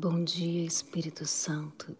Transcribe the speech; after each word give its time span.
Bom 0.00 0.22
dia, 0.22 0.64
Espírito 0.64 1.26
Santo. 1.26 1.96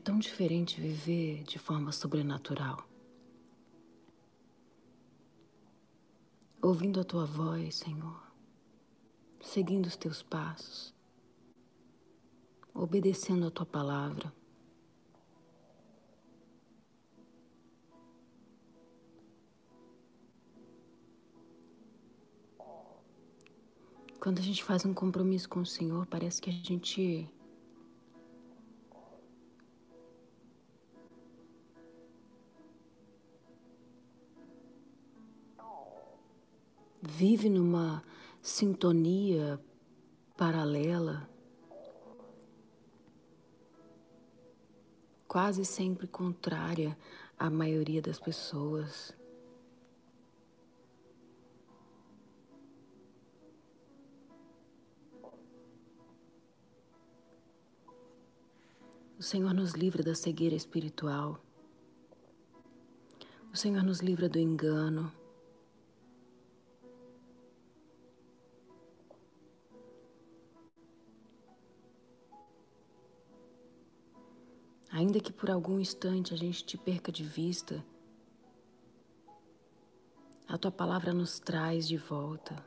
Tão 0.00 0.18
diferente 0.18 0.80
viver 0.80 1.44
de 1.44 1.58
forma 1.58 1.92
sobrenatural. 1.92 2.88
Ouvindo 6.62 7.00
a 7.00 7.04
tua 7.04 7.24
voz, 7.24 7.76
Senhor, 7.76 8.22
seguindo 9.40 9.86
os 9.86 9.96
teus 9.96 10.22
passos, 10.22 10.94
obedecendo 12.74 13.46
a 13.46 13.50
tua 13.50 13.66
palavra. 13.66 14.32
Quando 24.18 24.38
a 24.38 24.42
gente 24.42 24.62
faz 24.62 24.84
um 24.84 24.92
compromisso 24.92 25.48
com 25.48 25.60
o 25.60 25.66
Senhor, 25.66 26.06
parece 26.06 26.42
que 26.42 26.50
a 26.50 26.52
gente 26.52 27.26
vive 37.10 37.48
numa 37.50 38.02
sintonia 38.40 39.60
paralela, 40.36 41.28
quase 45.26 45.64
sempre 45.64 46.06
contrária 46.06 46.96
à 47.36 47.50
maioria 47.50 48.00
das 48.00 48.18
pessoas. 48.18 49.12
O 59.18 59.22
Senhor 59.22 59.52
nos 59.52 59.72
livra 59.72 60.02
da 60.02 60.14
cegueira 60.14 60.54
espiritual. 60.54 61.38
O 63.52 63.56
Senhor 63.56 63.82
nos 63.82 63.98
livra 64.00 64.28
do 64.28 64.38
engano. 64.38 65.19
Ainda 74.92 75.20
que 75.20 75.32
por 75.32 75.48
algum 75.48 75.78
instante 75.78 76.34
a 76.34 76.36
gente 76.36 76.64
te 76.64 76.76
perca 76.76 77.12
de 77.12 77.22
vista, 77.22 77.84
a 80.48 80.58
tua 80.58 80.72
palavra 80.72 81.14
nos 81.14 81.38
traz 81.38 81.86
de 81.86 81.96
volta. 81.96 82.64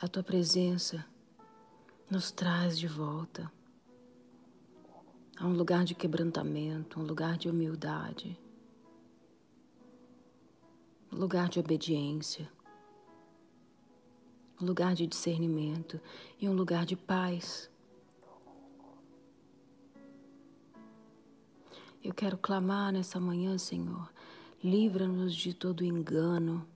A 0.00 0.08
tua 0.08 0.22
presença 0.22 1.04
nos 2.10 2.30
traz 2.30 2.78
de 2.78 2.88
volta 2.88 3.52
a 5.36 5.46
um 5.46 5.52
lugar 5.52 5.84
de 5.84 5.94
quebrantamento, 5.94 6.98
um 6.98 7.02
lugar 7.02 7.36
de 7.36 7.50
humildade, 7.50 8.40
um 11.12 11.16
lugar 11.16 11.50
de 11.50 11.60
obediência 11.60 12.50
um 14.60 14.66
lugar 14.66 14.94
de 14.94 15.06
discernimento 15.06 16.00
e 16.40 16.48
um 16.48 16.52
lugar 16.52 16.84
de 16.84 16.96
paz. 16.96 17.70
Eu 22.02 22.14
quero 22.14 22.38
clamar 22.38 22.92
nessa 22.92 23.20
manhã, 23.20 23.58
Senhor, 23.58 24.10
livra-nos 24.62 25.34
de 25.34 25.52
todo 25.52 25.84
engano, 25.84 26.66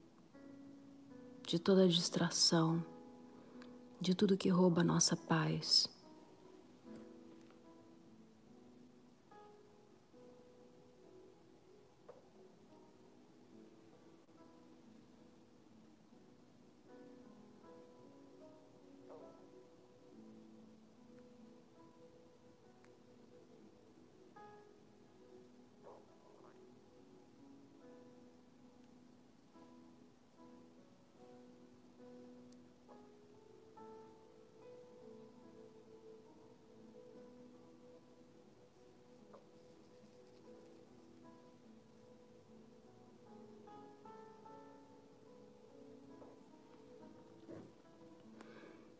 de 1.45 1.59
toda 1.59 1.87
distração, 1.87 2.83
de 3.99 4.13
tudo 4.13 4.37
que 4.37 4.49
rouba 4.49 4.81
a 4.81 4.83
nossa 4.83 5.15
paz. 5.15 5.89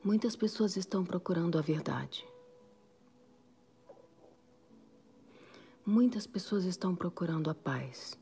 Muitas 0.04 0.36
pessoas 0.36 0.76
estão 0.76 1.06
procurando 1.06 1.58
a 1.58 1.62
verdade. 1.62 2.28
Muitas 5.86 6.28
pessoas 6.28 6.66
estão 6.66 6.94
procurando 6.94 7.50
a 7.50 7.56
paz. 7.56 8.20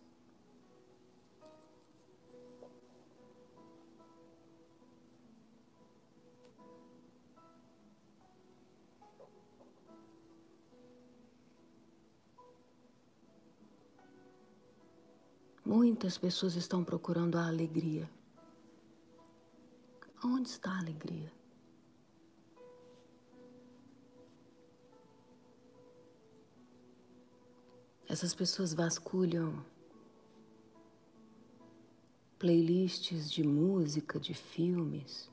Muitas 15.66 16.16
pessoas 16.19 16.56
estão 16.56 16.84
procurando 16.84 17.39
a 17.39 17.48
alegria. 17.48 18.07
Onde 20.24 20.50
está 20.50 20.69
a 20.69 20.77
alegria? 20.77 21.40
Essas 28.12 28.34
pessoas 28.34 28.74
vasculham 28.74 29.63
playlists 32.38 33.31
de 33.31 33.42
música, 33.42 34.19
de 34.19 34.34
filmes. 34.34 35.31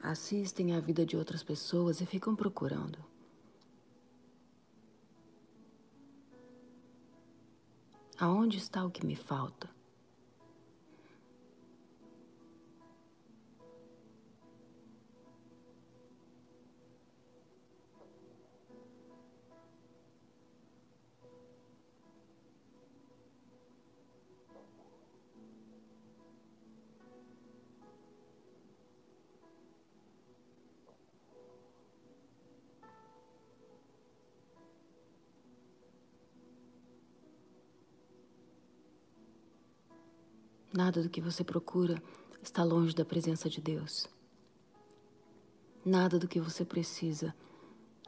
Assistem 0.00 0.74
à 0.74 0.80
vida 0.80 1.04
de 1.04 1.14
outras 1.14 1.42
pessoas 1.42 2.00
e 2.00 2.06
ficam 2.06 2.34
procurando. 2.34 2.98
Aonde 8.18 8.56
está 8.56 8.82
o 8.82 8.90
que 8.90 9.04
me 9.04 9.14
falta? 9.14 9.75
Nada 40.76 41.02
do 41.02 41.08
que 41.08 41.22
você 41.22 41.42
procura 41.42 42.02
está 42.42 42.62
longe 42.62 42.94
da 42.94 43.02
presença 43.02 43.48
de 43.48 43.62
Deus. 43.62 44.06
Nada 45.82 46.18
do 46.18 46.28
que 46.28 46.38
você 46.38 46.66
precisa 46.66 47.34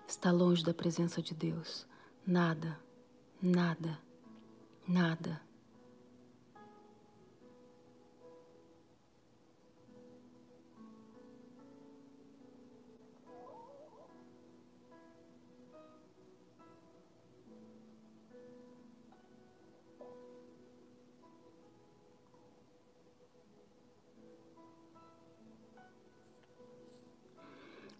está 0.06 0.30
longe 0.30 0.62
da 0.62 0.74
presença 0.74 1.22
de 1.22 1.34
Deus. 1.34 1.86
Nada, 2.26 2.78
nada, 3.40 3.98
nada. 4.86 5.40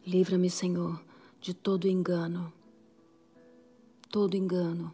Livra-me, 0.08 0.48
Senhor, 0.48 0.98
de 1.38 1.52
todo 1.52 1.86
engano, 1.86 2.50
todo 4.10 4.38
engano, 4.38 4.90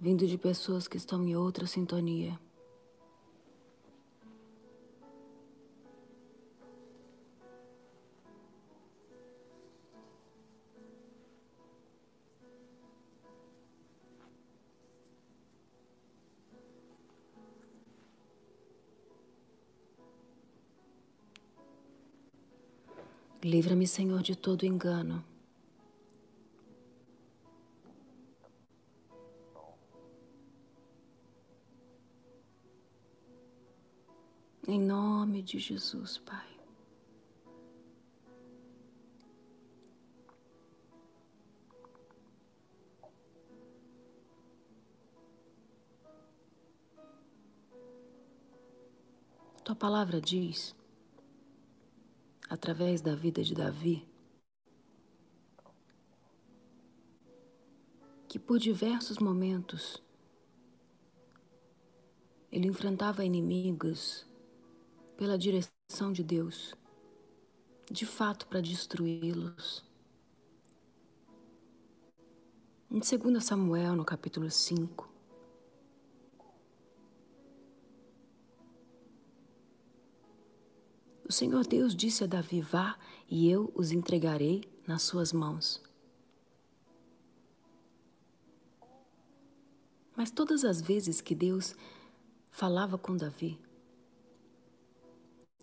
vindo 0.00 0.26
de 0.26 0.36
pessoas 0.36 0.88
que 0.88 0.96
estão 0.96 1.24
em 1.24 1.36
outra 1.36 1.64
sintonia. 1.64 2.36
Livra-me, 23.44 23.88
Senhor, 23.88 24.22
de 24.22 24.36
todo 24.36 24.64
engano. 24.64 25.24
Em 34.68 34.80
nome 34.80 35.42
de 35.42 35.58
Jesus, 35.58 36.18
Pai. 36.18 36.52
Tua 49.64 49.74
palavra 49.74 50.20
diz 50.20 50.76
através 52.52 53.00
da 53.00 53.14
vida 53.14 53.42
de 53.42 53.54
Davi, 53.54 54.06
que 58.28 58.38
por 58.38 58.58
diversos 58.58 59.18
momentos 59.18 60.02
ele 62.50 62.68
enfrentava 62.68 63.24
inimigos 63.24 64.26
pela 65.16 65.38
direção 65.38 66.12
de 66.12 66.22
Deus, 66.22 66.74
de 67.90 68.04
fato 68.04 68.46
para 68.46 68.60
destruí-los. 68.60 69.82
Em 72.90 72.98
2 72.98 73.42
Samuel, 73.42 73.96
no 73.96 74.04
capítulo 74.04 74.50
5, 74.50 75.10
O 81.32 81.34
Senhor 81.34 81.66
Deus 81.66 81.96
disse 81.96 82.22
a 82.22 82.26
Davi: 82.26 82.60
Vá 82.60 82.94
e 83.26 83.48
eu 83.48 83.72
os 83.74 83.90
entregarei 83.90 84.70
nas 84.86 85.00
suas 85.00 85.32
mãos. 85.32 85.82
Mas 90.14 90.30
todas 90.30 90.62
as 90.62 90.82
vezes 90.82 91.22
que 91.22 91.34
Deus 91.34 91.74
falava 92.50 92.98
com 92.98 93.16
Davi, 93.16 93.58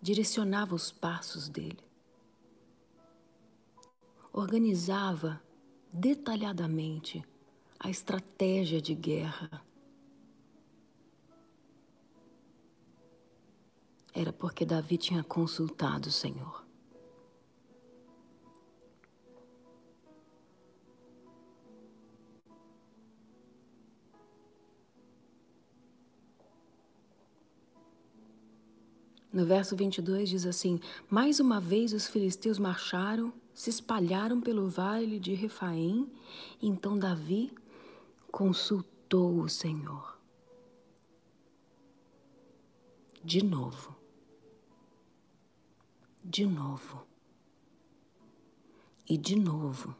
direcionava 0.02 0.74
os 0.74 0.90
passos 0.90 1.48
dele, 1.48 1.84
organizava 4.32 5.40
detalhadamente 5.92 7.24
a 7.78 7.88
estratégia 7.88 8.82
de 8.82 8.96
guerra 8.96 9.64
era 14.20 14.32
porque 14.34 14.66
Davi 14.66 14.98
tinha 14.98 15.24
consultado 15.24 16.08
o 16.08 16.12
Senhor. 16.12 16.62
No 29.32 29.46
verso 29.46 29.74
22 29.74 30.28
diz 30.28 30.44
assim: 30.44 30.78
Mais 31.08 31.40
uma 31.40 31.58
vez 31.58 31.94
os 31.94 32.06
filisteus 32.06 32.58
marcharam, 32.58 33.32
se 33.54 33.70
espalharam 33.70 34.38
pelo 34.38 34.68
vale 34.68 35.18
de 35.18 35.32
Refaim, 35.32 36.12
então 36.60 36.98
Davi 36.98 37.54
consultou 38.30 39.40
o 39.40 39.48
Senhor. 39.48 40.18
De 43.24 43.42
novo 43.42 43.99
de 46.24 46.46
novo 46.46 47.06
e 49.08 49.16
de 49.16 49.36
novo. 49.36 49.96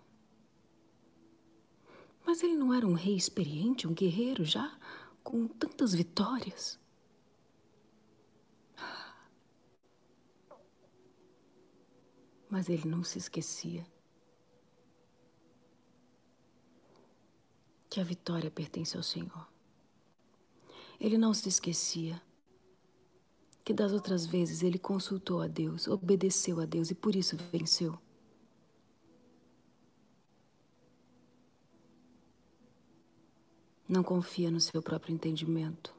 Mas 2.25 2.43
ele 2.43 2.55
não 2.55 2.73
era 2.73 2.87
um 2.87 2.93
rei 2.93 3.17
experiente, 3.17 3.89
um 3.89 3.95
guerreiro 3.95 4.45
já 4.45 4.79
com 5.23 5.49
tantas 5.49 5.93
vitórias? 5.93 6.79
Mas 12.49 12.69
ele 12.69 12.87
não 12.87 13.03
se 13.03 13.19
esquecia 13.19 13.87
que 17.89 18.01
a 18.01 18.05
vitória 18.05 18.51
pertence 18.51 18.97
ao 18.97 19.03
Senhor. 19.03 19.49
Ele 21.01 21.19
não 21.19 21.35
se 21.35 21.49
esquecia 21.49 22.23
que 23.71 23.75
das 23.75 23.93
outras 23.93 24.27
vezes 24.27 24.65
ele 24.65 24.81
consultou 24.81 25.41
a 25.41 25.47
Deus, 25.47 25.87
obedeceu 25.87 26.59
a 26.59 26.67
Deus 26.67 26.91
e 26.91 26.95
por 26.95 27.15
isso 27.15 27.37
venceu. 27.53 27.97
Não 33.89 34.03
confia 34.03 34.51
no 34.51 34.61
seu 34.61 34.83
próprio 34.83 35.15
entendimento. 35.15 35.95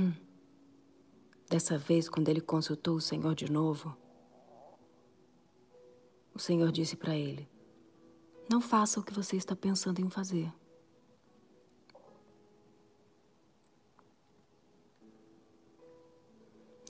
Hum. 0.00 0.12
Dessa 1.48 1.78
vez, 1.78 2.08
quando 2.08 2.28
ele 2.28 2.40
consultou 2.40 2.96
o 2.96 3.00
Senhor 3.00 3.36
de 3.36 3.48
novo, 3.48 3.96
o 6.34 6.38
Senhor 6.38 6.72
disse 6.72 6.96
para 6.96 7.16
ele: 7.16 7.48
Não 8.50 8.60
faça 8.60 8.98
o 8.98 9.02
que 9.02 9.12
você 9.12 9.36
está 9.36 9.54
pensando 9.54 10.00
em 10.00 10.10
fazer. 10.10 10.52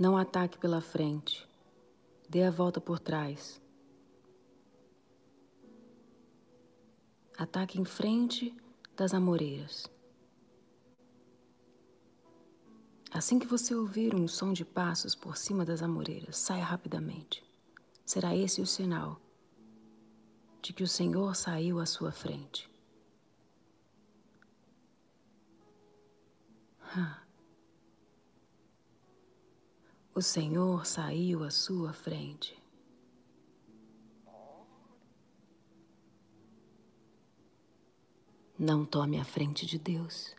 Não 0.01 0.17
ataque 0.17 0.59
pela 0.59 0.81
frente. 0.81 1.47
Dê 2.29 2.43
a 2.43 2.51
volta 2.51 2.81
por 2.81 2.99
trás. 2.99 3.61
Ataque 7.39 7.81
em 7.81 7.85
frente 7.85 8.57
das 8.97 9.13
amoreiras. 9.13 9.89
Assim 13.13 13.39
que 13.39 13.47
você 13.47 13.73
ouvir 13.73 14.15
um 14.15 14.27
som 14.27 14.53
de 14.53 14.65
passos 14.65 15.15
por 15.15 15.37
cima 15.37 15.65
das 15.65 15.83
amoreiras, 15.83 16.37
saia 16.37 16.65
rapidamente. 16.65 17.45
Será 18.05 18.35
esse 18.35 18.61
o 18.61 18.67
sinal 18.67 19.21
de 20.65 20.73
que 20.73 20.83
o 20.83 20.89
Senhor 20.89 21.37
saiu 21.37 21.79
à 21.79 21.85
sua 21.85 22.11
frente. 22.11 22.71
O 30.15 30.23
Senhor 30.23 30.87
saiu 30.87 31.45
à 31.45 31.51
sua 31.51 31.93
frente. 31.93 32.59
Não 38.59 38.87
tome 38.87 39.21
a 39.21 39.25
frente 39.25 39.67
de 39.67 39.79
Deus. 39.79 40.35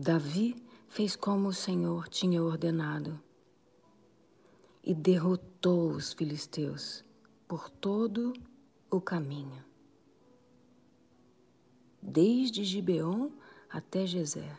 Davi 0.00 0.54
fez 0.86 1.16
como 1.16 1.48
o 1.48 1.52
Senhor 1.52 2.08
tinha 2.08 2.40
ordenado 2.40 3.20
e 4.80 4.94
derrotou 4.94 5.90
os 5.90 6.12
filisteus 6.12 7.04
por 7.48 7.68
todo 7.68 8.32
o 8.88 9.00
caminho, 9.00 9.64
desde 12.00 12.62
Gibeon 12.62 13.32
até 13.68 14.06
Gezer. 14.06 14.56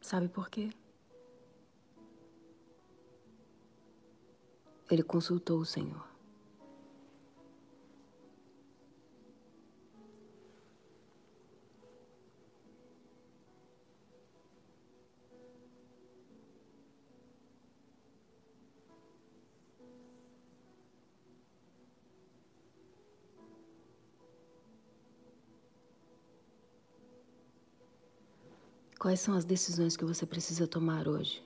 Sabe 0.00 0.28
por 0.28 0.50
quê? 0.50 0.72
Ele 4.90 5.04
consultou 5.04 5.60
o 5.60 5.64
Senhor. 5.64 6.13
Quais 29.04 29.20
são 29.20 29.34
as 29.34 29.44
decisões 29.44 29.98
que 29.98 30.04
você 30.06 30.24
precisa 30.24 30.66
tomar 30.66 31.06
hoje? 31.06 31.44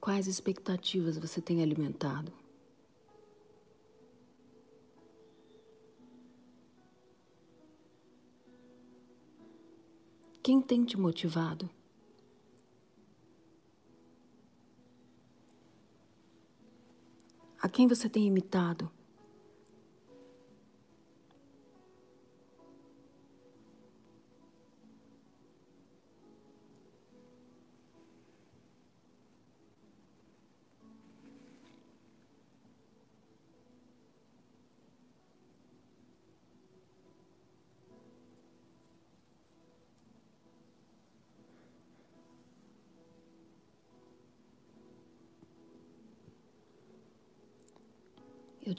Quais 0.00 0.26
expectativas 0.26 1.16
você 1.16 1.40
tem 1.40 1.62
alimentado? 1.62 2.32
Quem 10.42 10.60
tem 10.60 10.84
te 10.84 10.98
motivado? 10.98 11.70
Quem 17.72 17.86
você 17.86 18.08
tem 18.08 18.26
imitado? 18.26 18.90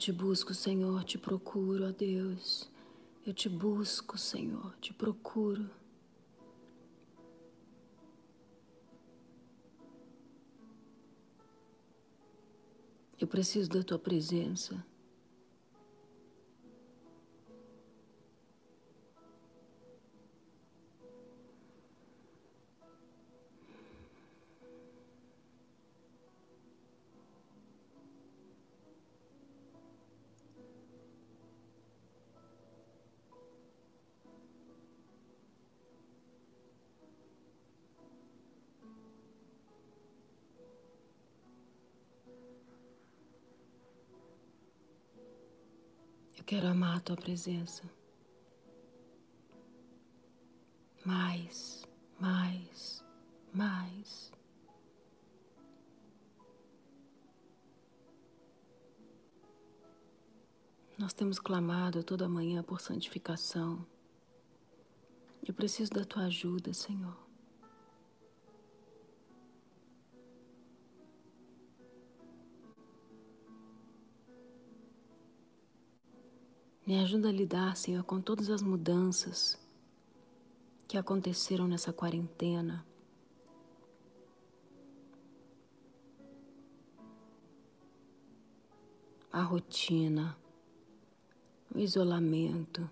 Te 0.02 0.10
busco, 0.10 0.52
Senhor, 0.52 1.04
te 1.04 1.16
procuro, 1.16 1.86
ó 1.86 1.92
Deus. 1.92 2.68
Eu 3.24 3.32
te 3.32 3.48
busco, 3.48 4.18
Senhor, 4.18 4.74
te 4.80 4.92
procuro. 4.92 5.70
Eu 13.16 13.28
preciso 13.28 13.70
da 13.70 13.84
tua 13.84 13.96
presença. 13.96 14.84
Eu 46.42 46.44
quero 46.44 46.66
amar 46.66 46.96
a 46.96 47.00
tua 47.00 47.14
presença. 47.14 47.84
Mais, 51.04 51.86
mais, 52.18 53.04
mais. 53.54 54.32
Nós 60.98 61.12
temos 61.12 61.38
clamado 61.38 62.02
toda 62.02 62.28
manhã 62.28 62.60
por 62.60 62.80
santificação. 62.80 63.86
Eu 65.46 65.54
preciso 65.54 65.92
da 65.92 66.04
tua 66.04 66.24
ajuda, 66.24 66.74
Senhor. 66.74 67.16
Me 76.92 76.98
ajuda 76.98 77.30
a 77.30 77.32
lidar, 77.32 77.74
Senhor, 77.74 78.04
com 78.04 78.20
todas 78.20 78.50
as 78.50 78.60
mudanças 78.60 79.58
que 80.86 80.98
aconteceram 80.98 81.66
nessa 81.66 81.90
quarentena. 81.90 82.84
A 89.32 89.40
rotina, 89.40 90.36
o 91.74 91.78
isolamento. 91.78 92.86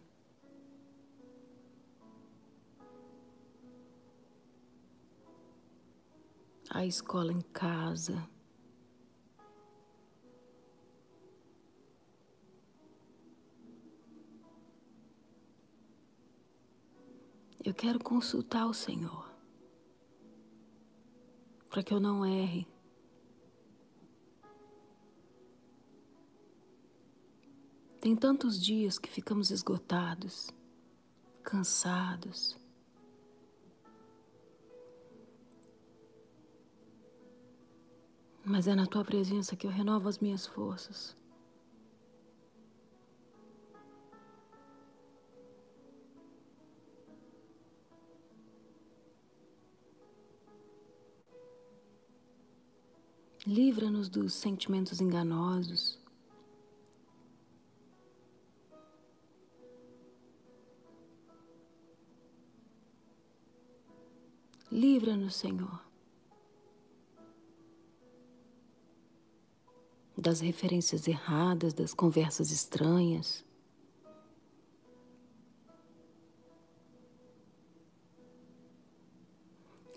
A 6.71 6.87
escola 6.87 7.35
em 7.35 7.42
casa. 7.42 8.30
Eu 17.62 17.75
quero 17.75 17.99
consultar 17.99 18.67
o 18.67 18.73
Senhor 18.73 19.31
para 21.69 21.83
que 21.83 21.93
eu 21.93 22.00
não 22.00 22.25
erre. 22.25 22.67
Tem 28.00 28.17
tantos 28.17 28.59
dias 28.59 28.99
que 28.99 29.11
ficamos 29.11 29.50
esgotados, 29.50 30.49
cansados. 31.43 32.59
Mas 38.43 38.67
é 38.67 38.75
na 38.75 38.87
tua 38.87 39.05
presença 39.05 39.55
que 39.55 39.67
eu 39.67 39.71
renovo 39.71 40.09
as 40.09 40.19
minhas 40.19 40.47
forças. 40.47 41.14
Livra-nos 53.50 54.09
dos 54.09 54.35
sentimentos 54.35 55.00
enganosos. 55.00 55.99
Livra-nos, 64.71 65.35
Senhor, 65.35 65.83
das 70.16 70.38
referências 70.38 71.09
erradas, 71.09 71.75
das 71.75 71.92
conversas 71.92 72.52
estranhas. 72.52 73.45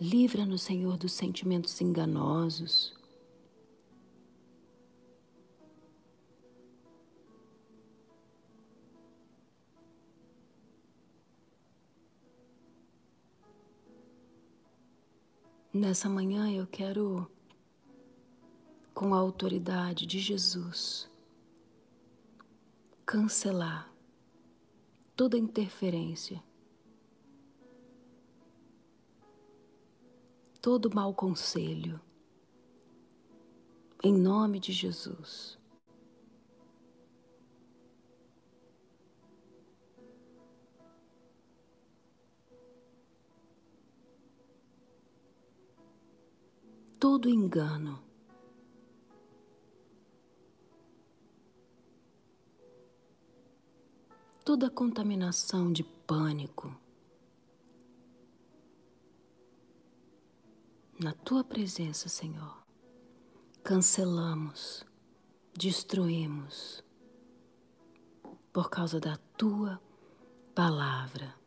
Livra-nos, 0.02 0.64
Senhor, 0.64 0.98
dos 0.98 1.12
sentimentos 1.12 1.80
enganosos. 1.80 3.03
Nessa 15.76 16.08
manhã 16.08 16.52
eu 16.52 16.68
quero, 16.68 17.28
com 18.94 19.16
a 19.16 19.18
autoridade 19.18 20.06
de 20.06 20.20
Jesus, 20.20 21.10
cancelar 23.04 23.92
toda 25.16 25.36
interferência, 25.36 26.44
todo 30.62 30.94
mau 30.94 31.12
conselho, 31.12 32.00
em 34.04 34.14
nome 34.14 34.60
de 34.60 34.72
Jesus. 34.72 35.58
Todo 47.04 47.30
engano. 47.30 48.02
Toda 54.46 54.70
contaminação 54.70 55.74
de 55.74 55.84
pânico. 55.84 56.74
Na 60.98 61.12
tua 61.12 61.44
presença, 61.44 62.08
Senhor, 62.08 62.66
cancelamos, 63.62 64.86
destruímos, 65.54 66.82
por 68.54 68.70
causa 68.70 69.02
da 69.02 69.18
tua 69.36 69.78
palavra. 70.56 71.43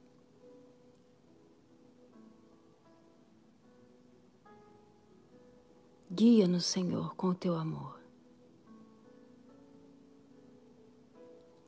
Guia-nos, 6.10 6.66
Senhor, 6.66 7.16
com 7.16 7.28
o 7.28 7.34
teu 7.34 7.56
amor. 7.56 8.00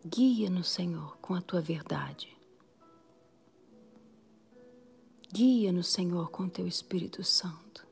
Guia-nos, 0.06 0.70
Senhor, 0.70 1.18
com 1.18 1.34
a 1.34 1.40
tua 1.40 1.60
verdade. 1.60 2.38
Guia-nos, 5.32 5.88
Senhor, 5.88 6.30
com 6.30 6.44
o 6.44 6.50
teu 6.50 6.66
Espírito 6.68 7.24
Santo. 7.24 7.86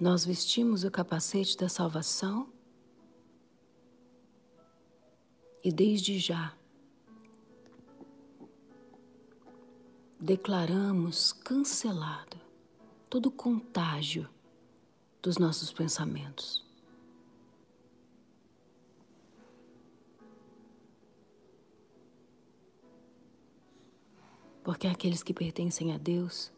Nós 0.00 0.24
vestimos 0.24 0.84
o 0.84 0.90
capacete 0.90 1.56
da 1.56 1.68
salvação 1.68 2.50
e 5.62 5.70
desde 5.70 6.18
já 6.18 6.55
declaramos 10.26 11.32
cancelado 11.32 12.36
todo 13.08 13.30
contágio 13.30 14.28
dos 15.22 15.38
nossos 15.38 15.72
pensamentos. 15.72 16.66
Porque 24.64 24.88
aqueles 24.88 25.22
que 25.22 25.32
pertencem 25.32 25.92
a 25.92 25.98
Deus 25.98 26.52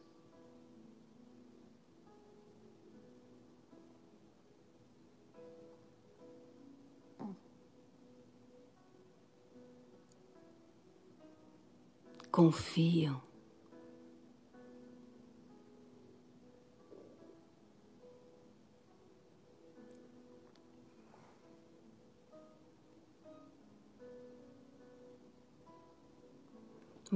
confiam 12.30 13.27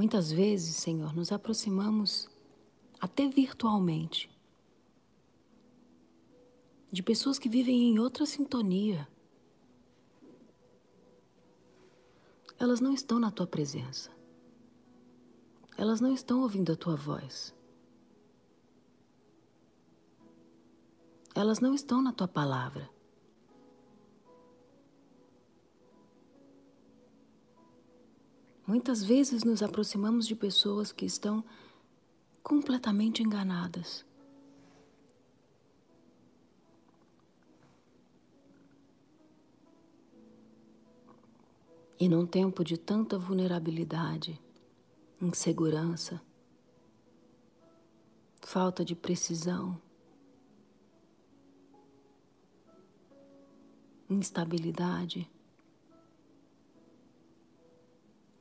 Muitas 0.02 0.32
vezes, 0.32 0.74
Senhor, 0.74 1.14
nos 1.14 1.30
aproximamos 1.30 2.28
até 3.00 3.28
virtualmente 3.28 4.28
de 6.90 7.04
pessoas 7.04 7.38
que 7.38 7.48
vivem 7.48 7.84
em 7.84 8.00
outra 8.00 8.26
sintonia. 8.26 9.06
Elas 12.58 12.80
não 12.80 12.92
estão 12.92 13.20
na 13.20 13.30
tua 13.30 13.46
presença. 13.46 14.10
Elas 15.78 16.00
não 16.00 16.12
estão 16.12 16.40
ouvindo 16.40 16.72
a 16.72 16.76
tua 16.76 16.96
voz. 16.96 17.54
Elas 21.32 21.60
não 21.60 21.76
estão 21.76 22.02
na 22.02 22.12
tua 22.12 22.26
palavra. 22.26 22.90
Muitas 28.72 29.04
vezes 29.04 29.44
nos 29.44 29.62
aproximamos 29.62 30.26
de 30.26 30.34
pessoas 30.34 30.90
que 30.90 31.04
estão 31.04 31.44
completamente 32.42 33.22
enganadas. 33.22 34.02
E 42.00 42.08
num 42.08 42.24
tempo 42.26 42.64
de 42.64 42.78
tanta 42.78 43.18
vulnerabilidade, 43.18 44.40
insegurança, 45.20 46.18
falta 48.40 48.82
de 48.82 48.94
precisão, 48.94 49.78
instabilidade, 54.08 55.30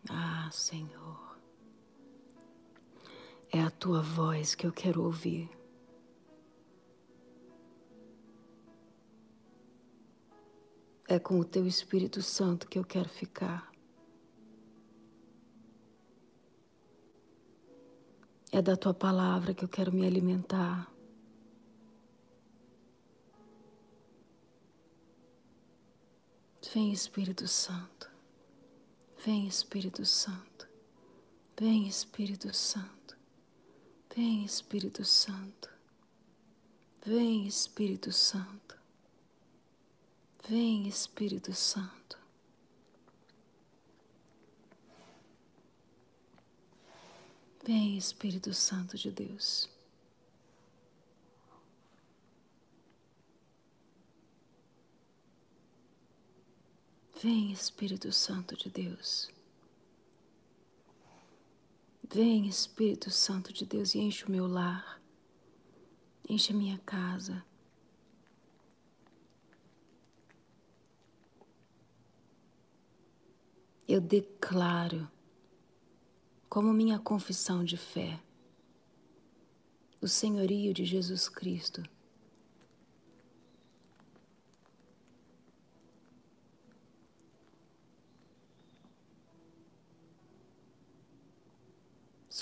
Ah, 0.10 0.50
Senhor, 0.52 1.38
é 3.52 3.62
a 3.62 3.70
tua 3.70 4.02
voz 4.02 4.56
que 4.56 4.66
eu 4.66 4.72
quero 4.72 5.04
ouvir. 5.04 5.50
É 11.08 11.20
com 11.20 11.40
o 11.40 11.46
teu 11.46 11.68
Espírito 11.68 12.22
Santo 12.22 12.68
que 12.68 12.80
eu 12.80 12.86
quero 12.86 13.10
ficar. 13.10 13.72
É 18.52 18.62
da 18.62 18.76
tua 18.76 18.94
palavra 18.94 19.54
que 19.54 19.64
eu 19.64 19.70
quero 19.70 19.94
me 19.94 20.06
alimentar. 20.06 20.92
Vem, 26.74 26.92
Espírito 26.94 27.48
Santo. 27.48 28.11
Vem 29.24 29.48
Espírito 29.48 30.06
Santo, 30.06 30.68
vem 31.60 31.88
Espírito 31.88 32.54
Santo, 32.54 33.16
vem 34.16 34.44
Espírito 34.44 35.06
Santo, 35.06 35.70
vem 37.06 37.46
Espírito 37.48 38.12
Santo, 38.12 38.78
vem 40.48 40.88
Espírito 40.88 41.54
Santo. 41.54 42.22
Vem, 47.64 47.96
Espírito 47.96 48.54
Santo 48.54 48.98
de 48.98 49.12
Deus. 49.12 49.70
Vem, 57.22 57.52
Espírito 57.52 58.12
Santo 58.12 58.58
de 58.58 58.68
Deus. 58.68 59.30
Vem, 62.12 62.48
Espírito 62.48 63.12
Santo 63.12 63.54
de 63.54 63.64
Deus, 63.64 63.94
e 63.94 64.00
enche 64.00 64.26
o 64.26 64.32
meu 64.32 64.48
lar, 64.48 65.00
enche 66.28 66.52
a 66.52 66.56
minha 66.56 66.80
casa. 66.80 67.46
Eu 73.88 74.02
declaro, 74.02 75.08
como 76.50 76.74
minha 76.74 76.98
confissão 76.98 77.64
de 77.64 77.78
fé, 77.78 78.20
o 80.02 80.08
senhorio 80.08 80.74
de 80.74 80.86
Jesus 80.86 81.30
Cristo 81.30 81.84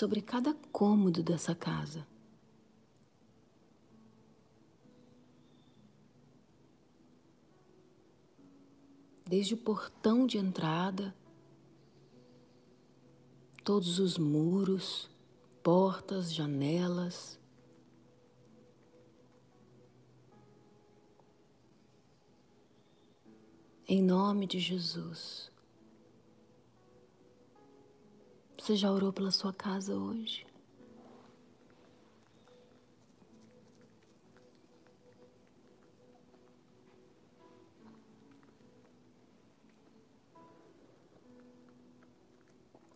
sobre 0.00 0.22
cada 0.22 0.54
cômodo 0.72 1.22
dessa 1.22 1.54
casa. 1.54 2.06
Desde 9.26 9.52
o 9.52 9.58
portão 9.58 10.26
de 10.26 10.38
entrada, 10.38 11.14
todos 13.62 13.98
os 13.98 14.16
muros, 14.16 15.10
portas, 15.62 16.32
janelas, 16.32 17.38
em 23.86 24.02
nome 24.02 24.46
de 24.46 24.58
Jesus. 24.58 25.49
Você 28.60 28.76
já 28.76 28.92
orou 28.92 29.10
pela 29.10 29.30
sua 29.30 29.54
casa 29.54 29.96
hoje? 29.96 30.46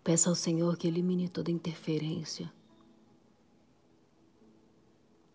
Peça 0.04 0.28
ao 0.28 0.34
Senhor 0.34 0.76
que 0.76 0.86
elimine 0.86 1.30
toda 1.30 1.50
interferência, 1.50 2.52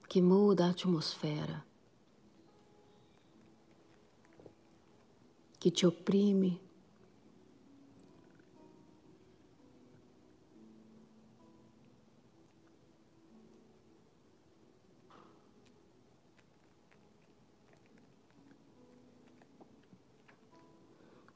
que 0.07 0.21
muda 0.21 0.67
a 0.67 0.69
atmosfera, 0.69 1.65
que 5.59 5.71
te 5.71 5.87
oprime 5.87 6.61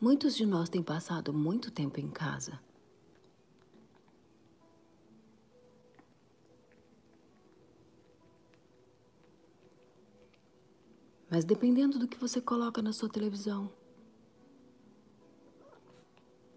Muitos 0.03 0.35
de 0.35 0.45
nós 0.45 0.67
têm 0.67 0.83
passado 0.83 1.31
muito 1.31 1.71
tempo 1.71 1.97
em 1.97 2.09
casa. 2.09 2.59
Mas 11.31 11.45
dependendo 11.45 11.97
do 11.97 12.05
que 12.05 12.17
você 12.17 12.41
coloca 12.41 12.81
na 12.81 12.91
sua 12.91 13.07
televisão, 13.07 13.71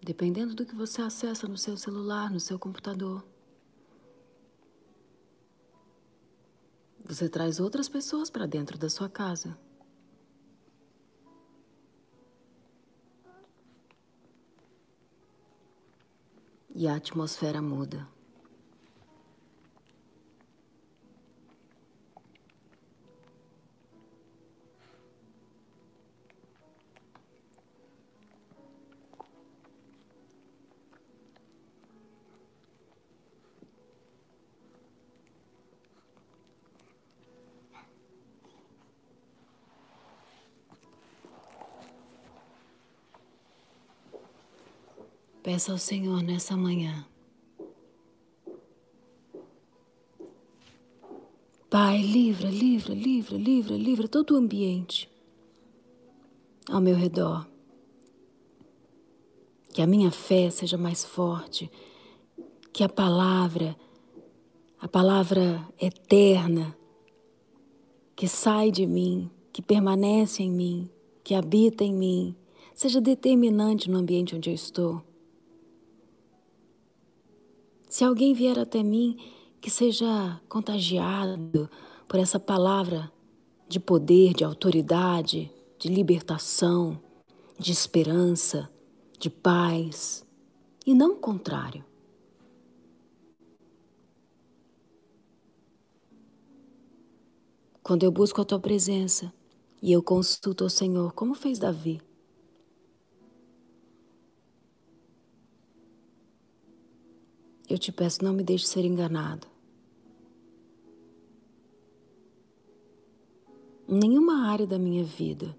dependendo 0.01 0.53
do 0.53 0.65
que 0.65 0.75
você 0.75 1.01
acessa 1.01 1.47
no 1.47 1.57
seu 1.57 1.77
celular, 1.77 2.29
no 2.29 2.41
seu 2.41 2.59
computador, 2.59 3.25
você 7.01 7.29
traz 7.29 7.61
outras 7.61 7.87
pessoas 7.87 8.29
para 8.29 8.45
dentro 8.45 8.77
da 8.77 8.89
sua 8.89 9.07
casa. 9.07 9.57
E 16.77 16.87
a 16.87 16.93
atmosfera 16.95 17.59
muda. 17.59 18.16
Peça 45.47 45.71
ao 45.71 45.77
Senhor 45.77 46.21
nessa 46.21 46.57
manhã. 46.57 47.07
Pai, 51.69 52.01
livra, 52.01 52.49
livra, 52.49 52.93
livra, 52.93 53.37
livra, 53.37 53.77
livra 53.77 54.07
todo 54.09 54.33
o 54.33 54.35
ambiente 54.37 55.09
ao 56.69 56.81
meu 56.81 56.97
redor. 56.97 57.47
Que 59.71 59.81
a 59.81 59.87
minha 59.87 60.11
fé 60.11 60.49
seja 60.49 60.77
mais 60.77 61.05
forte, 61.05 61.71
que 62.73 62.83
a 62.83 62.89
palavra, 62.89 63.73
a 64.81 64.87
palavra 64.89 65.65
eterna 65.79 66.77
que 68.17 68.27
sai 68.27 68.69
de 68.69 68.85
mim, 68.85 69.31
que 69.53 69.61
permanece 69.61 70.43
em 70.43 70.51
mim, 70.51 70.89
que 71.23 71.33
habita 71.33 71.85
em 71.85 71.93
mim, 71.93 72.35
seja 72.75 72.99
determinante 72.99 73.89
no 73.89 73.97
ambiente 73.97 74.35
onde 74.35 74.49
eu 74.49 74.53
estou. 74.53 75.06
Se 77.97 78.03
alguém 78.03 78.31
vier 78.31 78.59
até 78.59 78.83
mim, 78.83 79.17
que 79.59 79.71
seja 79.71 80.39
contagiado 80.47 81.67
por 82.07 82.19
essa 82.19 82.39
palavra 82.39 83.11
de 83.67 83.79
poder, 83.79 84.35
de 84.35 84.43
autoridade, 84.43 85.51
de 85.79 85.87
libertação, 85.87 87.01
de 87.57 87.71
esperança, 87.71 88.69
de 89.17 89.31
paz, 89.31 90.23
e 90.85 90.93
não 90.93 91.13
o 91.13 91.15
contrário. 91.15 91.83
Quando 97.81 98.03
eu 98.03 98.11
busco 98.11 98.39
a 98.39 98.45
tua 98.45 98.59
presença 98.59 99.33
e 99.81 99.91
eu 99.91 100.03
consulto 100.03 100.63
ao 100.63 100.69
Senhor, 100.69 101.13
como 101.13 101.33
fez 101.33 101.57
Davi, 101.57 101.99
Eu 107.69 107.77
te 107.77 107.91
peço, 107.91 108.23
não 108.23 108.33
me 108.33 108.43
deixe 108.43 108.65
ser 108.65 108.85
enganado. 108.85 109.45
Em 113.87 113.99
nenhuma 113.99 114.47
área 114.47 114.65
da 114.65 114.79
minha 114.79 115.03
vida, 115.03 115.55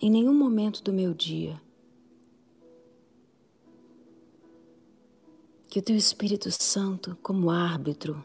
em 0.00 0.10
nenhum 0.10 0.34
momento 0.34 0.82
do 0.82 0.92
meu 0.92 1.12
dia, 1.12 1.60
que 5.68 5.80
o 5.80 5.82
teu 5.82 5.96
Espírito 5.96 6.50
Santo, 6.50 7.18
como 7.22 7.50
árbitro, 7.50 8.24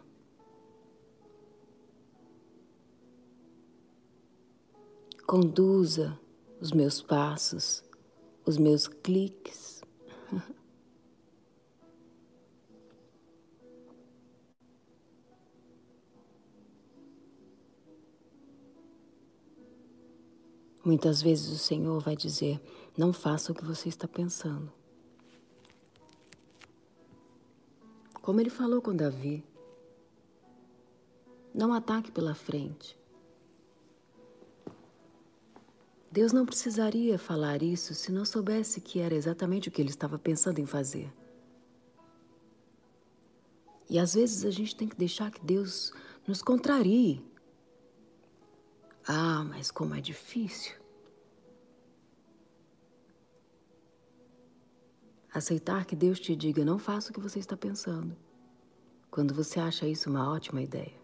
conduza 5.25 6.19
os 6.59 6.71
meus 6.71 7.01
passos, 7.01 7.83
os 8.45 8.57
meus 8.57 8.87
cliques. 8.87 9.81
Muitas 20.83 21.21
vezes 21.21 21.49
o 21.49 21.57
Senhor 21.57 21.99
vai 22.01 22.15
dizer: 22.15 22.59
não 22.97 23.13
faça 23.13 23.51
o 23.51 23.55
que 23.55 23.63
você 23.63 23.89
está 23.89 24.07
pensando. 24.07 24.71
Como 28.21 28.39
ele 28.39 28.49
falou 28.49 28.81
com 28.81 28.95
Davi, 28.95 29.43
não 31.53 31.73
ataque 31.73 32.11
pela 32.11 32.33
frente. 32.33 32.97
Deus 36.11 36.33
não 36.33 36.45
precisaria 36.45 37.17
falar 37.17 37.63
isso 37.63 37.95
se 37.95 38.11
não 38.11 38.25
soubesse 38.25 38.81
que 38.81 38.99
era 38.99 39.15
exatamente 39.15 39.69
o 39.69 39.71
que 39.71 39.81
ele 39.81 39.89
estava 39.89 40.19
pensando 40.19 40.59
em 40.59 40.65
fazer. 40.65 41.11
E 43.89 43.97
às 43.97 44.13
vezes 44.13 44.45
a 44.45 44.51
gente 44.51 44.75
tem 44.75 44.87
que 44.87 44.95
deixar 44.95 45.31
que 45.31 45.43
Deus 45.43 45.93
nos 46.27 46.41
contrarie. 46.41 47.25
Ah, 49.07 49.43
mas 49.43 49.71
como 49.71 49.95
é 49.95 50.01
difícil. 50.01 50.75
Aceitar 55.33 55.85
que 55.85 55.95
Deus 55.95 56.19
te 56.19 56.35
diga, 56.35 56.65
não 56.65 56.77
faça 56.77 57.09
o 57.09 57.13
que 57.13 57.19
você 57.19 57.39
está 57.39 57.55
pensando, 57.55 58.15
quando 59.09 59.33
você 59.33 59.59
acha 59.59 59.87
isso 59.87 60.09
uma 60.09 60.29
ótima 60.29 60.61
ideia. 60.61 60.99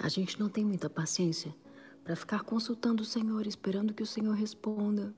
A 0.00 0.08
gente 0.08 0.38
não 0.38 0.48
tem 0.48 0.64
muita 0.64 0.88
paciência 0.88 1.54
para 2.04 2.14
ficar 2.14 2.44
consultando 2.44 3.02
o 3.02 3.06
Senhor, 3.06 3.46
esperando 3.46 3.92
que 3.92 4.02
o 4.02 4.06
Senhor 4.06 4.34
responda. 4.34 5.12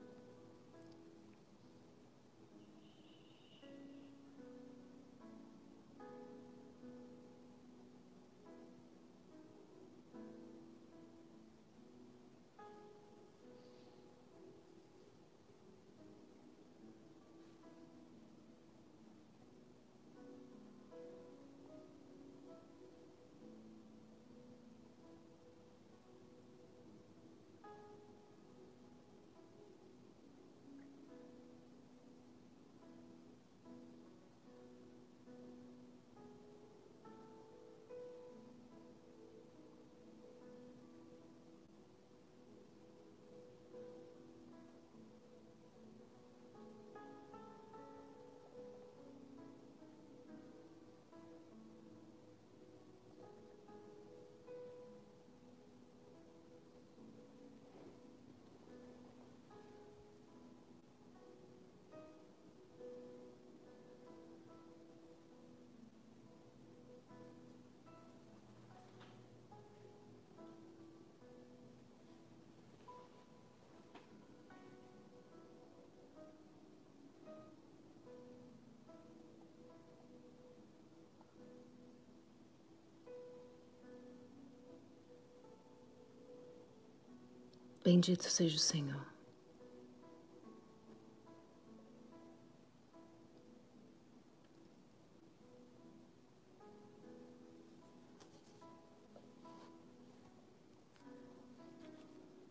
Bendito 87.91 88.25
seja 88.25 88.55
o 88.55 88.59
Senhor. 88.59 89.03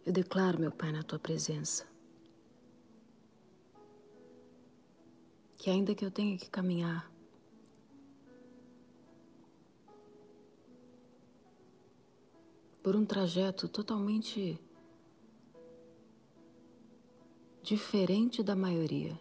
Eu 0.04 0.12
declaro, 0.12 0.58
meu 0.58 0.72
Pai, 0.72 0.90
na 0.90 1.04
tua 1.04 1.20
presença, 1.20 1.86
que 5.56 5.70
ainda 5.70 5.94
que 5.94 6.04
eu 6.04 6.10
tenha 6.10 6.36
que 6.36 6.50
caminhar 6.50 7.08
por 12.82 12.96
um 12.96 13.06
trajeto 13.06 13.68
totalmente 13.68 14.60
diferente 17.68 18.42
da 18.42 18.56
maioria. 18.56 19.20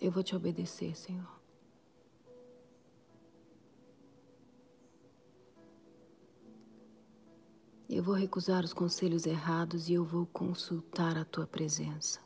Eu 0.00 0.10
vou 0.10 0.22
te 0.22 0.34
obedecer, 0.34 0.96
Senhor. 0.96 1.28
Eu 7.86 8.02
vou 8.02 8.14
recusar 8.14 8.64
os 8.64 8.72
conselhos 8.72 9.26
errados 9.26 9.90
e 9.90 9.92
eu 9.92 10.02
vou 10.06 10.24
consultar 10.24 11.18
a 11.18 11.24
tua 11.24 11.46
presença. 11.46 12.18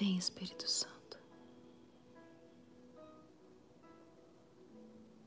Vem, 0.00 0.16
Espírito 0.16 0.66
Santo. 0.66 1.18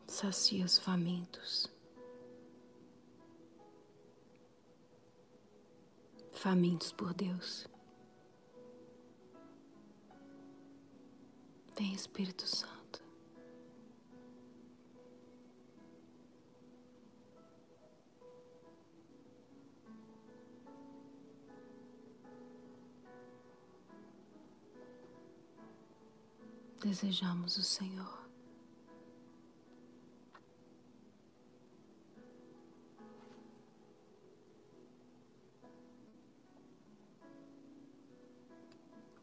Sacia 0.07 0.65
os 0.65 0.79
famintos. 0.79 1.71
Famintos 6.31 6.91
por 6.91 7.13
Deus. 7.13 7.67
Vem, 11.77 11.93
Espírito 11.93 12.47
Santo. 12.47 12.72
Desejamos 26.84 27.58
o 27.58 27.63
Senhor. 27.63 28.22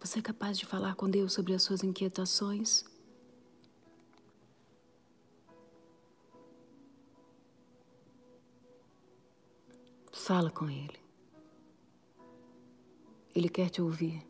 Você 0.01 0.18
é 0.18 0.23
capaz 0.23 0.59
de 0.59 0.64
falar 0.64 0.94
com 0.94 1.09
Deus 1.09 1.35
sobre 1.35 1.53
as 1.53 1.62
suas 1.62 1.85
inquietações? 1.85 2.85
Fala 10.11 10.51
com 10.51 10.70
Ele. 10.70 10.99
Ele 13.35 13.49
quer 13.49 13.68
te 13.68 13.83
ouvir. 13.83 14.29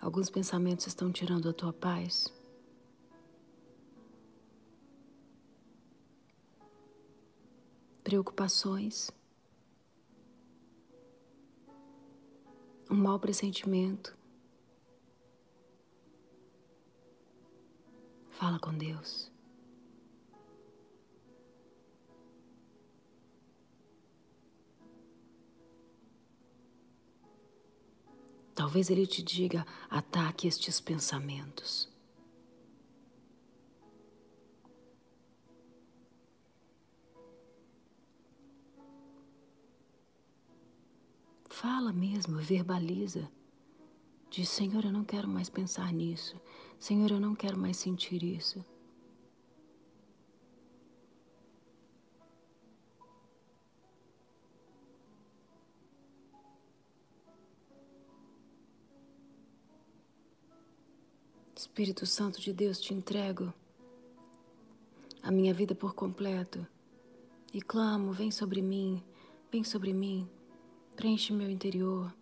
Alguns 0.00 0.30
pensamentos 0.30 0.86
estão 0.86 1.12
tirando 1.12 1.48
a 1.48 1.52
tua 1.52 1.74
paz. 1.74 2.32
Preocupações. 8.02 9.10
Um 12.90 12.96
mau 12.96 13.20
pressentimento. 13.20 14.16
Fala 18.30 18.58
com 18.58 18.72
Deus. 18.72 19.30
Talvez 28.54 28.90
ele 28.90 29.06
te 29.06 29.22
diga: 29.22 29.66
ataque 29.88 30.46
estes 30.46 30.80
pensamentos. 30.80 31.88
Fala 41.48 41.92
mesmo, 41.92 42.38
verbaliza. 42.38 43.30
Diz: 44.30 44.48
Senhor, 44.48 44.84
eu 44.84 44.92
não 44.92 45.04
quero 45.04 45.28
mais 45.28 45.50
pensar 45.50 45.92
nisso. 45.92 46.40
Senhor, 46.78 47.10
eu 47.10 47.20
não 47.20 47.34
quero 47.34 47.58
mais 47.58 47.76
sentir 47.76 48.22
isso. 48.22 48.64
Espírito 61.80 62.04
Santo 62.04 62.38
de 62.38 62.52
Deus, 62.52 62.78
te 62.78 62.92
entrego 62.92 63.54
a 65.22 65.30
minha 65.30 65.54
vida 65.54 65.74
por 65.74 65.94
completo 65.94 66.66
e 67.54 67.62
clamo: 67.62 68.12
vem 68.12 68.30
sobre 68.30 68.60
mim, 68.60 69.02
vem 69.50 69.64
sobre 69.64 69.94
mim, 69.94 70.28
preenche 70.94 71.32
meu 71.32 71.48
interior, 71.48 72.14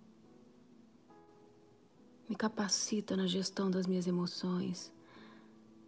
me 2.28 2.36
capacita 2.36 3.16
na 3.16 3.26
gestão 3.26 3.68
das 3.68 3.84
minhas 3.84 4.06
emoções, 4.06 4.92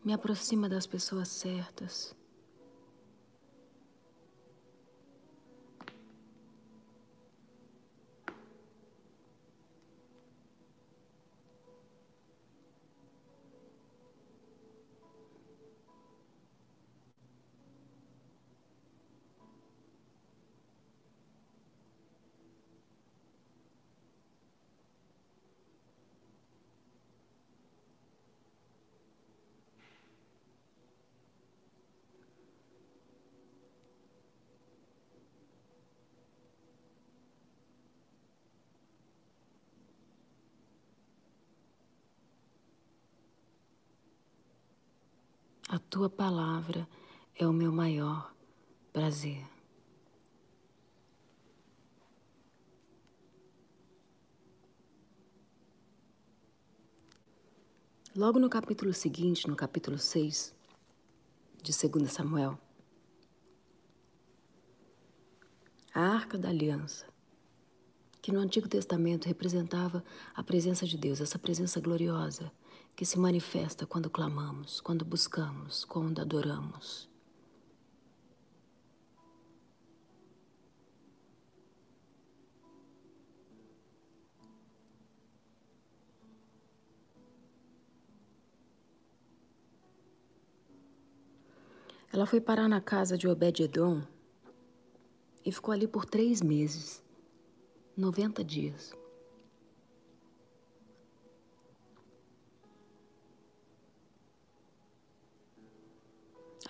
me 0.05 0.13
aproxima 0.13 0.69
das 0.69 0.85
pessoas 0.85 1.29
certas. 1.29 2.13
Tua 45.91 46.09
palavra 46.09 46.89
é 47.35 47.45
o 47.45 47.53
meu 47.53 47.73
maior 47.73 48.33
prazer. 48.93 49.45
Logo 58.15 58.39
no 58.39 58.49
capítulo 58.49 58.95
seguinte, 58.95 59.49
no 59.49 59.57
capítulo 59.57 59.99
6 59.99 60.55
de 61.61 61.89
2 61.89 62.13
Samuel, 62.13 62.57
a 65.93 66.01
Arca 66.01 66.39
da 66.39 66.51
Aliança, 66.51 67.07
que 68.23 68.31
no 68.31 68.39
Antigo 68.39 68.69
Testamento 68.69 69.27
representava 69.27 70.05
a 70.35 70.43
presença 70.43 70.87
de 70.87 70.97
Deus, 70.97 71.21
essa 71.21 71.39
presença 71.39 71.81
gloriosa, 71.81 72.53
que 72.97 73.05
se 73.05 73.19
manifesta 73.19 73.87
quando 73.87 74.11
clamamos, 74.11 74.81
quando 74.81 75.05
buscamos, 75.05 75.85
quando 75.85 76.21
adoramos. 76.21 77.09
Ela 92.13 92.27
foi 92.27 92.41
parar 92.41 92.69
na 92.69 92.81
casa 92.81 93.17
de 93.17 93.29
Obed-Edom 93.29 94.03
e 95.45 95.53
ficou 95.53 95.73
ali 95.73 95.87
por 95.87 96.05
três 96.05 96.43
meses, 96.43 97.03
90 97.97 98.43
dias. 98.43 98.93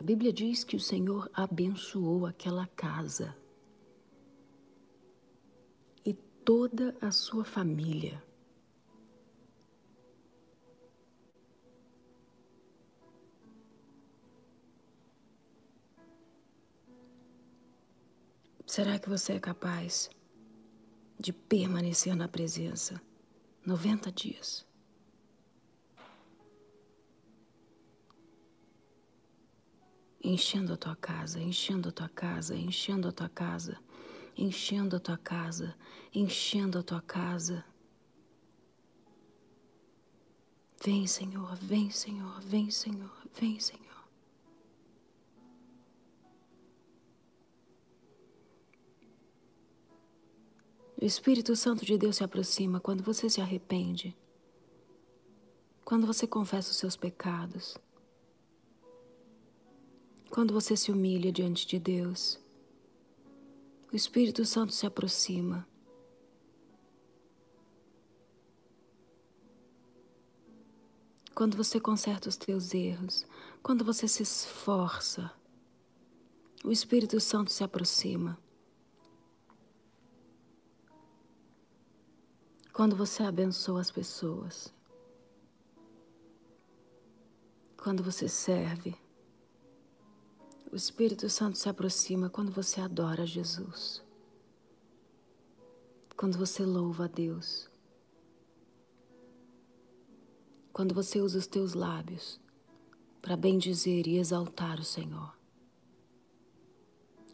A 0.01 0.03
Bíblia 0.03 0.33
diz 0.33 0.65
que 0.65 0.77
o 0.77 0.81
Senhor 0.81 1.31
abençoou 1.35 2.25
aquela 2.25 2.67
casa 2.69 3.37
e 6.03 6.15
toda 6.15 6.97
a 7.03 7.13
sua 7.13 7.45
família. 7.45 8.25
Será 18.67 18.99
que 18.99 19.11
você 19.11 19.35
é 19.35 19.39
capaz 19.39 20.09
de 21.19 21.31
permanecer 21.31 22.17
na 22.17 22.27
presença 22.27 23.03
90 23.67 24.11
dias? 24.11 24.70
Enchendo 30.23 30.75
a 30.75 30.77
tua 30.77 30.97
casa, 30.97 31.41
enchendo 31.41 31.89
a 31.89 31.93
tua 31.93 32.09
casa, 32.09 32.55
enchendo 32.55 33.09
a 33.09 33.13
tua 33.13 33.29
casa, 33.29 33.79
enchendo 34.37 34.97
a 34.97 35.01
tua 35.01 35.19
casa, 35.19 35.75
enchendo 36.15 36.79
a 36.79 36.83
tua 36.83 37.01
casa. 37.01 37.65
Vem, 40.83 41.07
Senhor, 41.07 41.55
vem, 41.57 41.91
Senhor, 41.91 42.41
vem, 42.41 42.71
Senhor, 42.71 43.13
vem, 43.35 43.59
Senhor. 43.59 43.89
O 51.01 51.05
Espírito 51.05 51.57
Santo 51.57 51.85
de 51.85 51.97
Deus 51.97 52.17
se 52.17 52.25
aproxima 52.25 52.79
quando 52.79 53.03
você 53.03 53.31
se 53.31 53.41
arrepende, 53.41 54.15
quando 55.83 56.07
você 56.07 56.27
confessa 56.27 56.71
os 56.71 56.77
seus 56.77 56.95
pecados 56.95 57.77
quando 60.31 60.55
você 60.55 60.77
se 60.77 60.93
humilha 60.93 61.33
diante 61.33 61.67
de 61.67 61.79
Deus, 61.79 62.39
o 63.93 63.97
Espírito 63.97 64.45
Santo 64.47 64.73
se 64.73 64.87
aproxima. 64.87 65.67
Quando 71.35 71.57
você 71.57 71.81
conserta 71.81 72.29
os 72.29 72.37
teus 72.37 72.73
erros, 72.73 73.27
quando 73.61 73.85
você 73.85 74.07
se 74.07 74.23
esforça, 74.23 75.33
o 76.63 76.71
Espírito 76.71 77.19
Santo 77.19 77.51
se 77.51 77.65
aproxima. 77.65 78.39
Quando 82.73 82.95
você 82.95 83.25
abençoa 83.25 83.81
as 83.81 83.91
pessoas, 83.91 84.73
quando 87.77 88.03
você 88.03 88.29
serve, 88.29 88.97
o 90.73 90.77
Espírito 90.77 91.29
Santo 91.29 91.59
se 91.59 91.69
aproxima 91.69 92.31
quando 92.31 92.53
você 92.53 92.81
adora 92.81 93.27
Jesus, 93.27 94.01
quando 96.17 96.39
você 96.39 96.65
louva 96.65 97.07
a 97.07 97.09
Deus, 97.09 97.69
quando 100.73 100.95
você 100.95 101.21
usa 101.21 101.39
os 101.39 101.47
teus 101.49 101.75
lábios 101.75 102.39
para 103.21 103.37
bendizer 103.37 104.07
e 104.07 104.17
exaltar 104.17 104.79
o 104.79 104.85
Senhor. 104.85 105.37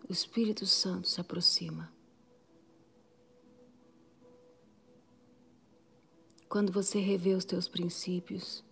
O 0.09 0.12
Espírito 0.12 0.64
Santo 0.66 1.07
se 1.07 1.20
aproxima. 1.20 1.93
Quando 6.49 6.72
você 6.72 7.01
revê 7.01 7.34
os 7.34 7.45
teus 7.45 7.68
princípios, 7.68 8.64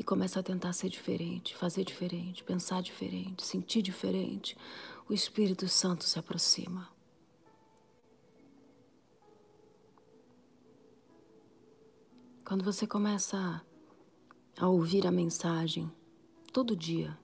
e 0.00 0.02
começa 0.02 0.40
a 0.40 0.42
tentar 0.42 0.72
ser 0.72 0.88
diferente, 0.88 1.54
fazer 1.54 1.84
diferente, 1.84 2.42
pensar 2.42 2.80
diferente, 2.80 3.44
sentir 3.44 3.82
diferente, 3.82 4.56
o 5.06 5.12
Espírito 5.12 5.68
Santo 5.68 6.04
se 6.04 6.18
aproxima. 6.18 6.88
Quando 12.42 12.64
você 12.64 12.86
começa 12.86 13.62
a 14.58 14.68
ouvir 14.68 15.06
a 15.06 15.10
mensagem 15.10 15.92
todo 16.50 16.74
dia, 16.74 17.18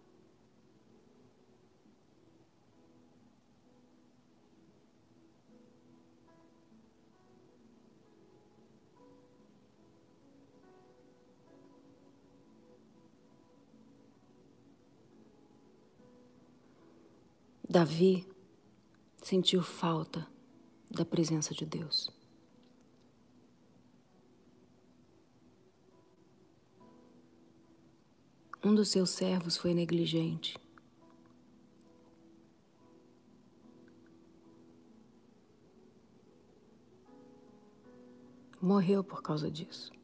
Davi 17.76 18.26
sentiu 19.22 19.60
falta 19.62 20.26
da 20.90 21.04
presença 21.04 21.52
de 21.52 21.66
Deus. 21.66 22.10
Um 28.64 28.74
dos 28.74 28.88
seus 28.88 29.10
servos 29.10 29.58
foi 29.58 29.74
negligente. 29.74 30.58
Morreu 38.58 39.04
por 39.04 39.20
causa 39.20 39.50
disso. 39.50 39.95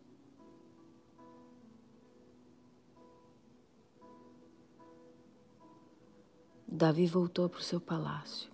Davi 6.75 7.07
voltou 7.07 7.51
para 7.51 7.61
o 7.61 7.62
seu 7.62 7.79
palácio. 7.79 8.51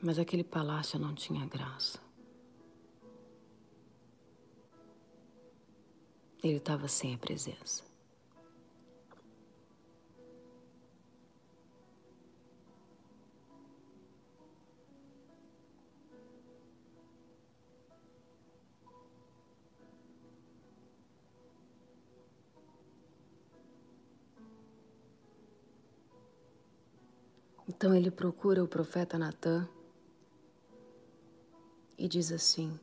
Mas 0.00 0.18
aquele 0.18 0.42
palácio 0.42 0.98
não 0.98 1.14
tinha 1.14 1.44
graça. 1.44 2.00
Ele 6.42 6.56
estava 6.56 6.88
sem 6.88 7.14
a 7.14 7.18
presença. 7.18 7.84
Então 27.76 27.92
ele 27.92 28.08
procura 28.08 28.62
o 28.62 28.68
profeta 28.68 29.18
Natã 29.18 29.68
e 31.98 32.06
diz 32.06 32.30
assim: 32.30 32.78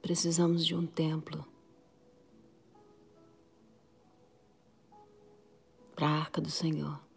Precisamos 0.00 0.64
de 0.64 0.74
um 0.74 0.86
templo 0.86 1.46
para 5.94 6.08
a 6.08 6.18
arca 6.20 6.40
do 6.40 6.50
Senhor. 6.50 7.11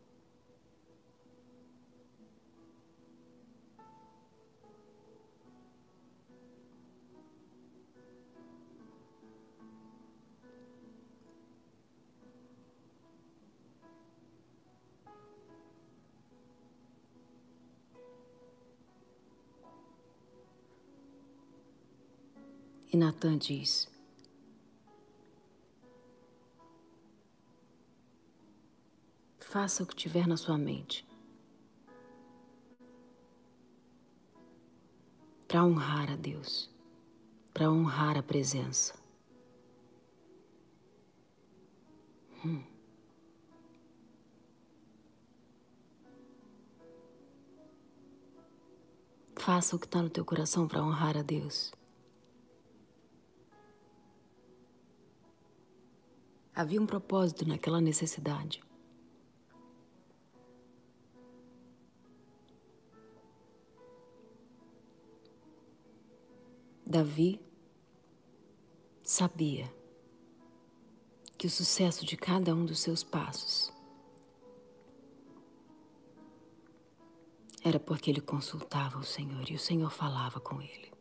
E 22.95 22.97
Natan 22.97 23.37
diz: 23.37 23.89
Faça 29.37 29.83
o 29.83 29.85
que 29.85 29.93
tiver 29.93 30.25
na 30.25 30.37
sua 30.37 30.57
mente. 30.57 31.05
Para 35.45 35.65
honrar 35.65 36.09
a 36.09 36.15
Deus, 36.15 36.69
para 37.53 37.69
honrar 37.69 38.17
a 38.17 38.23
presença. 38.23 38.97
Hum. 42.45 42.63
Faça 49.35 49.75
o 49.75 49.79
que 49.79 49.85
está 49.85 50.01
no 50.01 50.09
teu 50.09 50.23
coração 50.23 50.65
para 50.65 50.81
honrar 50.81 51.17
a 51.17 51.21
Deus. 51.21 51.74
Havia 56.55 56.81
um 56.81 56.85
propósito 56.85 57.45
naquela 57.45 57.81
necessidade. 57.81 58.63
Davi 66.85 67.41
sabia 69.03 69.69
que 71.37 71.45
o 71.45 71.49
sucesso 71.49 72.05
de 72.05 72.15
cada 72.15 72.55
um 72.55 72.63
dos 72.63 72.79
seus 72.79 73.03
passos 73.03 73.73
era 77.61 77.81
porque 77.81 78.09
ele 78.09 78.21
consultava 78.21 78.97
o 78.97 79.03
Senhor 79.03 79.49
e 79.49 79.55
o 79.55 79.59
Senhor 79.59 79.91
falava 79.91 80.39
com 80.39 80.61
ele. 80.61 80.94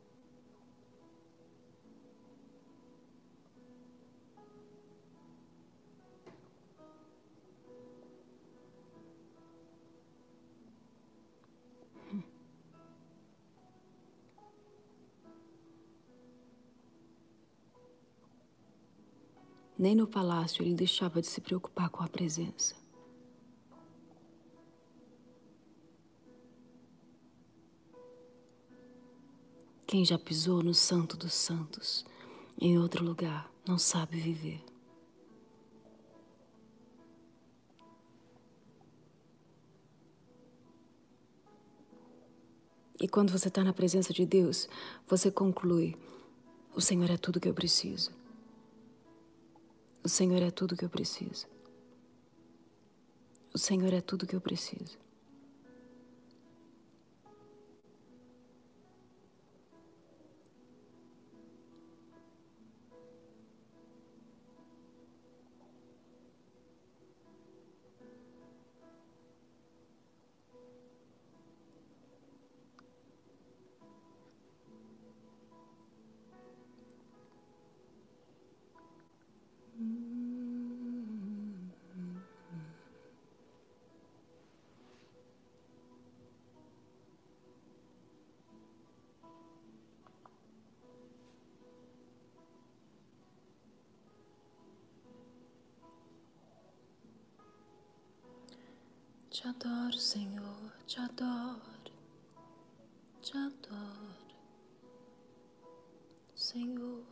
Nem 19.84 19.94
no 19.94 20.06
palácio 20.06 20.62
ele 20.62 20.72
deixava 20.72 21.20
de 21.20 21.26
se 21.26 21.42
preocupar 21.42 21.90
com 21.90 22.02
a 22.02 22.08
presença. 22.08 22.74
Quem 29.86 30.02
já 30.02 30.18
pisou 30.18 30.62
no 30.62 30.72
Santo 30.72 31.18
dos 31.18 31.34
Santos, 31.34 32.02
em 32.58 32.78
outro 32.78 33.04
lugar, 33.04 33.52
não 33.68 33.76
sabe 33.76 34.18
viver. 34.18 34.64
E 42.98 43.06
quando 43.06 43.30
você 43.30 43.48
está 43.48 43.62
na 43.62 43.74
presença 43.74 44.14
de 44.14 44.24
Deus, 44.24 44.66
você 45.06 45.30
conclui: 45.30 45.94
o 46.74 46.80
Senhor 46.80 47.10
é 47.10 47.18
tudo 47.18 47.38
que 47.38 47.50
eu 47.50 47.52
preciso. 47.52 48.23
O 50.04 50.08
Senhor 50.08 50.42
é 50.42 50.50
tudo 50.50 50.76
que 50.76 50.84
eu 50.84 50.90
preciso. 50.90 51.46
O 53.54 53.58
Senhor 53.58 53.90
é 53.94 54.02
tudo 54.02 54.26
que 54.26 54.36
eu 54.36 54.40
preciso. 54.40 54.98
Te 99.34 99.48
adoro, 99.48 99.98
Senhor, 99.98 100.72
te 100.86 101.00
adoro, 101.00 101.58
te 103.20 103.36
adoro, 103.36 104.36
Senhor. 106.36 107.02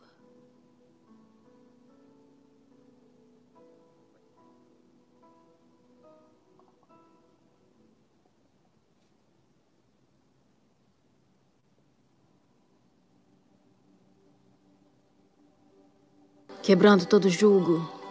Quebrando 16.61 17.05
todo 17.05 17.27
julgo 17.29 18.02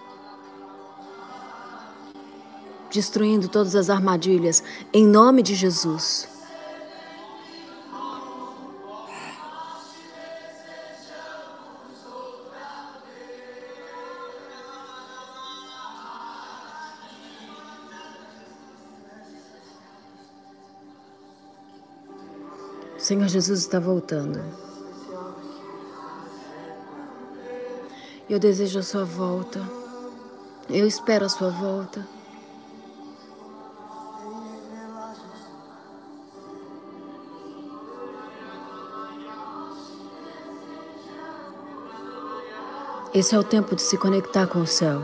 destruindo 2.92 3.48
todas 3.48 3.74
as 3.74 3.88
armadilhas, 3.88 4.62
em 4.92 5.06
nome 5.06 5.42
de 5.42 5.54
Jesus. 5.54 6.28
O 22.94 23.04
Senhor 23.04 23.26
Jesus 23.26 23.60
está 23.60 23.80
voltando. 23.80 24.40
Eu 28.30 28.38
desejo 28.38 28.78
a 28.78 28.82
sua 28.82 29.04
volta. 29.04 29.60
Eu 30.70 30.86
espero 30.86 31.24
a 31.24 31.28
sua 31.28 31.50
volta. 31.50 32.06
Esse 43.14 43.34
é 43.34 43.38
o 43.38 43.44
tempo 43.44 43.76
de 43.76 43.82
se 43.82 43.98
conectar 43.98 44.46
com 44.46 44.60
o 44.60 44.66
céu, 44.66 45.02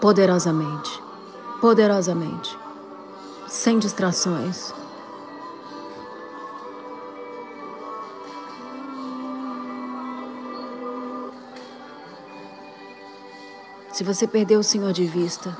poderosamente, 0.00 1.02
poderosamente, 1.60 2.56
sem 3.48 3.80
distrações. 3.80 4.72
Se 13.92 14.04
você 14.04 14.24
perdeu 14.28 14.60
o 14.60 14.64
Senhor 14.64 14.92
de 14.92 15.04
vista, 15.04 15.58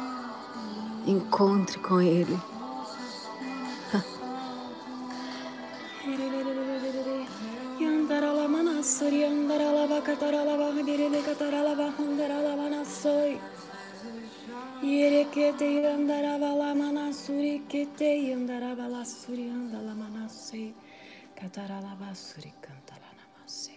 encontre 1.04 1.80
com 1.80 2.00
Ele. 2.00 2.40
Yerekete 15.50 15.82
yandaraba 15.82 16.54
la 16.54 16.74
manasuri 16.74 17.66
kete 17.68 18.06
yandaraba 18.30 18.86
la 18.88 19.02
suri 19.04 19.50
andala 19.50 19.94
manase 19.94 20.72
katarala 21.34 21.96
basuri 21.98 22.52
cantala 22.62 23.10
namase 23.18 23.74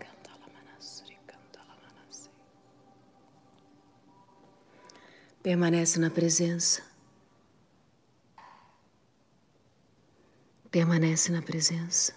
cantala 0.00 0.46
manasuri 0.54 1.18
cantala 1.26 1.74
manase 1.84 2.30
Permanece 5.42 6.00
na 6.00 6.08
presença. 6.08 6.82
Permanece 10.70 11.32
na 11.32 11.42
presença. 11.42 12.14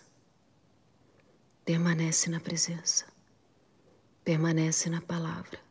Permanece 1.65 2.29
na 2.29 2.39
presença. 2.39 3.05
Permanece 4.23 4.89
na 4.89 5.01
palavra. 5.01 5.70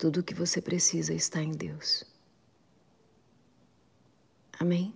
Tudo 0.00 0.20
o 0.20 0.22
que 0.22 0.32
você 0.32 0.62
precisa 0.62 1.12
está 1.12 1.42
em 1.42 1.52
Deus. 1.52 2.04
Amém? 4.58 4.94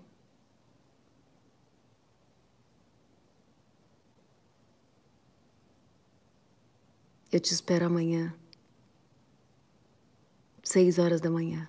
Eu 7.30 7.38
te 7.38 7.52
espero 7.52 7.84
amanhã, 7.84 8.34
seis 10.62 10.98
horas 10.98 11.20
da 11.20 11.28
manhã, 11.28 11.68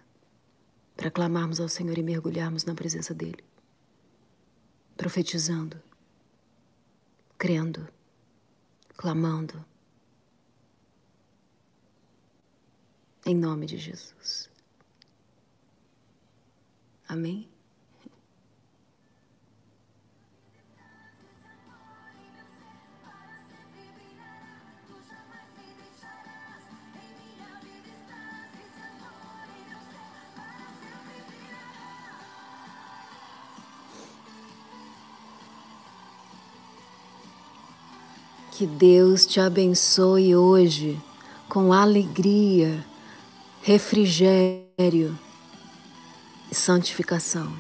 para 0.96 1.12
clamarmos 1.12 1.60
ao 1.60 1.68
Senhor 1.68 1.98
e 1.98 2.04
mergulharmos 2.04 2.64
na 2.64 2.74
presença 2.74 3.14
dEle, 3.14 3.44
profetizando, 4.96 5.84
crendo, 7.38 7.86
clamando 8.96 9.66
Em 13.28 13.34
nome 13.34 13.65
de 13.65 13.76
Jesus. 13.76 14.47
Amém? 17.07 17.49
Que 38.51 38.67
Deus 38.67 39.26
te 39.26 39.39
abençoe 39.39 40.36
hoje 40.36 41.01
com 41.49 41.73
alegria 41.73 42.86
refrigério 43.66 45.18
e 46.51 46.53
santificação. 46.53 47.51